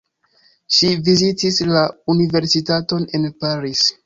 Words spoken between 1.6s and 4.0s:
la universitaton en Paris.